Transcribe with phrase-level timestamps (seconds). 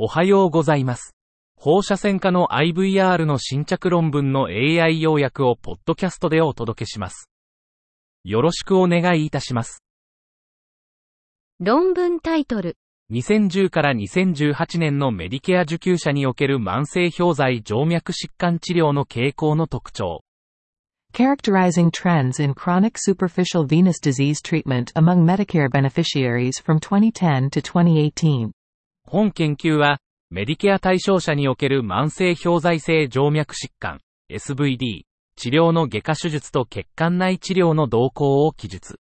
[0.00, 1.16] おはようございます。
[1.56, 7.28] 放射線科の IVR の新着論文の AI 要約をポッドキャストでお届けします。
[8.22, 9.82] よろしくお願いいたします。
[11.58, 12.76] 論文タイトル。
[13.10, 20.22] 2010から2018年のメディケア受給者における慢性氷剤静脈疾患治療の傾向の特徴。
[21.12, 28.52] Characterizing trends in chronic superficial venous disease treatment among Medicare beneficiaries from 2010 to 2018.
[29.08, 29.98] 本研究は、
[30.30, 35.04] メディケア対象者における慢性氷剤性静脈疾患、SVD、
[35.36, 39.00] 治療の外科手術と血管内治療の動向を記述。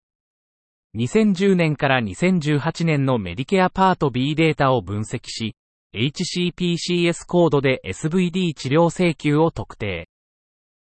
[0.96, 5.56] 2010年から2018年のメディケアパート B データを分析し、
[5.94, 10.08] HCPCS コードで SVD 治療請求を特定。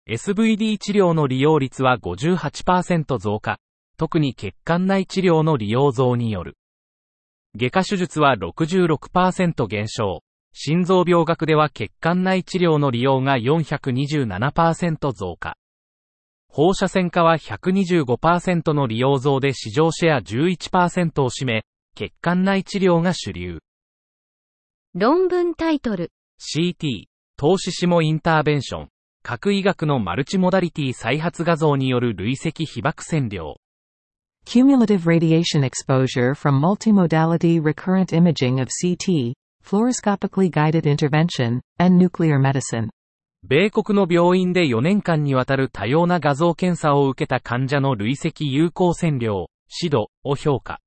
[0.07, 3.57] SVD 治療の利用率は58%増加、
[3.97, 6.58] 特に血管内治療の利用増による。
[7.55, 10.21] 外科手術は66%減少。
[10.53, 15.55] 心臓病学では血管内治療の利用が427%増加。
[16.47, 23.59] 放射線科は125%の利用増で市場シェア11%を占め、血管内治療が主流。
[24.95, 26.11] 論文タイトル。
[26.39, 27.05] CT、
[27.37, 28.89] 投資シモインターベンション、
[29.21, 33.57] 核医学のマルチモダリティ再発画像による累積被爆線量。
[34.51, 39.33] Cumulative radiation exposure from multimodality recurrent imaging of CT,
[39.63, 42.89] fluoroscopically guided intervention, and nuclear medicine.
[43.43, 50.79] 米国の病院で4年間にわたる多様な画像検査を受けた患者の累積有効線量、指導を評価。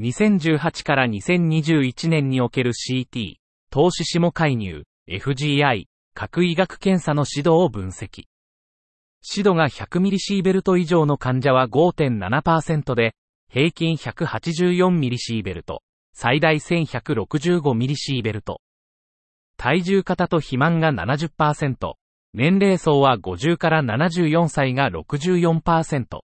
[0.00, 3.36] 2018から2021年における CT、
[3.70, 8.24] 投資下介入、FGI、核医学検査の指導を分析。
[9.28, 13.14] 指導が100ミリシーベルト以上の患者は5.7%で、
[13.50, 15.82] 平均184ミリシーベルト、
[16.12, 18.60] 最大1165ミリシーベルト。
[19.56, 21.94] 体重型と肥満が70%、
[22.34, 26.20] 年齢層は50から74歳が64%。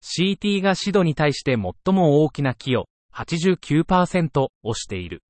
[0.00, 5.22] CT が指導に対して最も大きな寄与、89%をしている。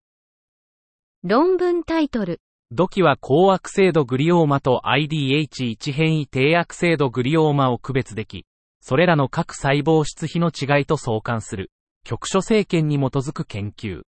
[1.25, 2.41] 論文タイトル。
[2.71, 8.45] 土器は高悪性度グリオーマと IDH1 変異低悪性度グリオーマを区別でき、
[8.83, 11.71] それらの各細胞質比の違いと相関する、
[12.05, 14.03] 局所生検に基づく研究。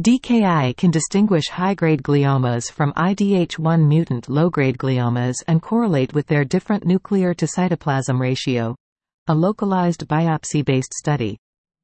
[0.00, 6.86] DKI can distinguish high-grade gliomas from IDH1 mutant low-grade gliomas and correlate with their different
[6.86, 8.76] nuclear to cytoplasm ratio.
[9.26, 11.36] A localized biopsy-based study.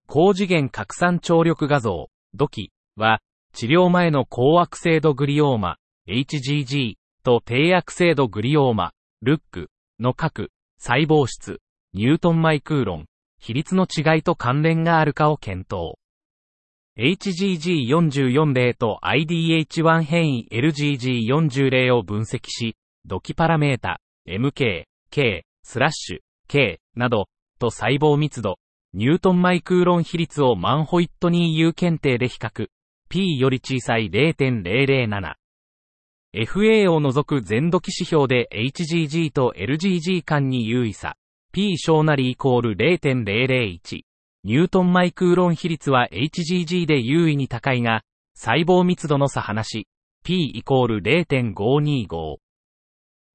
[0.06, 3.20] 高次元拡散張力画像、土器は、
[3.54, 5.76] 治療前の高悪性度グリオーマ、
[6.08, 8.90] HGG と低悪性度グリオーマ、
[9.22, 9.70] ルック
[10.00, 11.60] の各細胞質、
[11.92, 13.06] ニュートンマイクーロン、
[13.38, 15.94] 比率の違いと関連があるかを検討。
[16.98, 22.74] HGG44 例と IDH1 変異 LGG40 例を分析し、
[23.06, 27.28] 土器パラメータ、MK、K、スラッシュ、K など、
[27.60, 28.58] と細胞密度、
[28.94, 32.66] ニュートンマイクーロン比率をマンホイットニー U 検定で比較。
[33.14, 35.34] P より小さい0.007。
[36.34, 41.14] FA を除く全土器指標で HGG と LGG 間に優位差。
[41.52, 44.00] P 小なりイコール0.001。
[44.42, 48.02] ニュートンマイクーロン比率は HGG で優位に高いが、
[48.34, 49.86] 細胞密度の差話。
[50.24, 52.38] P イコール0.525。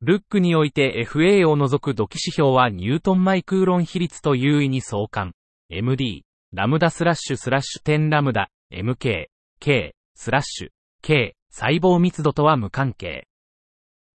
[0.01, 5.31] ルックにおいて FA を除く土器指標はニュートンマイクーロン比率と優位に相関。
[5.69, 9.27] MD、ラムダスラッシュスラッシュ10ラムダ、MK、
[9.61, 10.69] K、スラッシュ、
[11.01, 13.27] K、細胞密度とは無関係。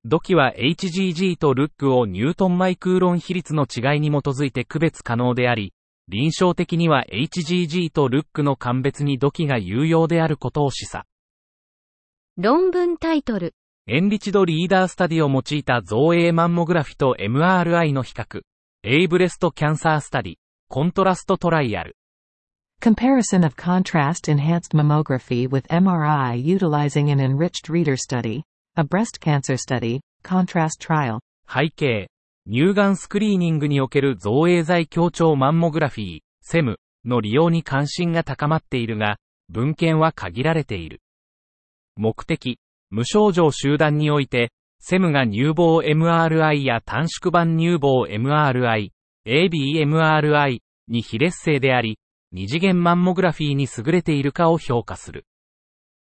[0.04, 5.74] 土器は HGG とルックをニュートンマイクーロン比率の違いに基づいて区別可能であり、
[6.10, 11.04] 臨床的には HGG とルックの鑑別に土器が有用であることを示唆。
[12.36, 13.54] 論文タイトル。
[13.88, 18.42] enriched reader study を用いた造影マンモグラフィと MRI の比較。
[18.84, 21.96] A breast cancer study。Contrast trial。
[22.82, 28.42] Comparison of contrast enhanced mammography with MRI utilizing an enriched reader study,
[28.78, 31.20] a breast cancer study, contrast trial.
[31.46, 32.08] 背景。
[32.50, 39.18] 乳がんスクリーニングにおける造影剤強調マンモグラフィー、 CEM の利用に関心が高まっているが、
[39.50, 41.02] 文献は限られている。
[41.98, 42.60] 目的。
[42.92, 48.92] 無症状集団において、セムが乳房 MRI や短縮版乳房 MRI、
[49.28, 52.00] ABMRI に非劣勢であり、
[52.32, 55.26] 二次元マンモグラフィーに優れているかを評価する。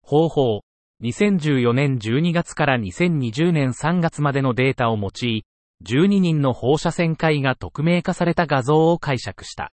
[0.02, 0.62] 方法。
[1.02, 5.44] 2014年12月から2020年3月までのデータを用い、
[5.84, 9.72] 12人の放射線科医が匿名化された画像を解釈した。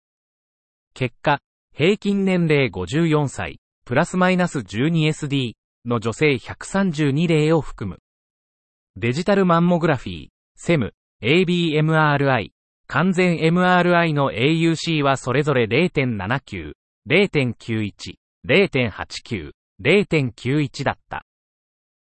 [0.93, 1.39] 結果、
[1.73, 5.53] 平均年齢54歳、プラスマイナス 12SD
[5.85, 7.99] の女性132例を含む。
[8.97, 10.91] デジタルマンモグラフィー、SEM、
[11.21, 12.51] ABMRI、
[12.93, 16.73] 完全 MRI の AUC はそれぞれ0.79、
[17.09, 17.93] 0.91、
[18.45, 19.51] 0.89、
[19.81, 21.23] 0.91だった。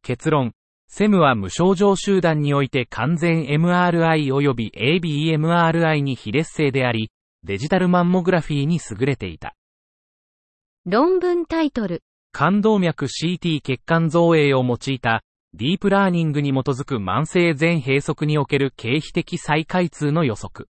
[0.02, 0.54] 結論、
[0.90, 7.12] SEM は無症状集団において完全 MRI 及び ABMRI に非劣勢であり、
[7.44, 9.54] デジタルマンモグラフィーに優れていた。
[10.88, 12.02] 論文タイトル。
[12.32, 15.22] 冠動脈 CT 血管造影を用いた、
[15.56, 20.68] ディープラーニングに基づく慢性全閉塞における経皮的再開通の予測。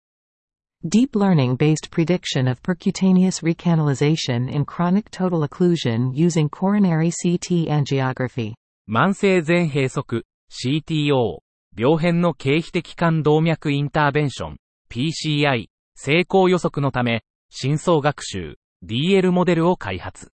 [0.86, 8.54] Deep learning-based prediction of percutaneous recanalization in chronic total occlusion using coronary CT angiography.
[8.88, 11.40] 慢性全閉塞、CTO、
[11.78, 14.58] 病変の経皮的冠動脈インターベンション、
[14.90, 15.66] PCI、
[15.96, 18.56] 成功予測のため、深層学習、
[18.86, 20.32] DL モデルを開発。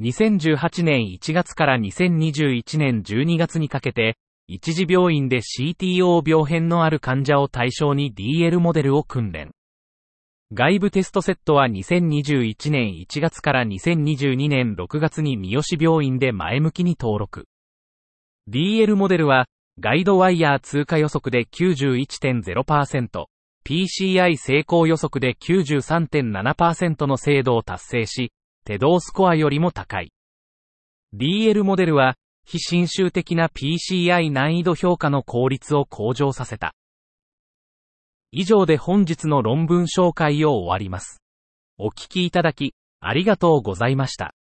[0.00, 9.52] 2018年1月から2021年12月にかけて、一時病院で CTO 病変のある患者を対象に DL モデルを訓練。
[10.52, 17.46] 外部テストセットは2021年1月から2022年6月に三好病院で前向きに登録。
[18.48, 19.46] DL モデルは、
[19.80, 23.26] ガイドワイヤー通過予測で91.0%、
[23.66, 28.30] PCI 成功予測で93.7%の精度を達成し、
[28.66, 30.12] 手動スコアよりも高い。
[31.14, 36.74] DL モデルは、非侵襲的な PCI 難易度評価の効率を向上させた。
[38.32, 41.22] 以上で本日の論文紹介を終わります。
[41.78, 44.35] お聞きいただき、ありがとうございました。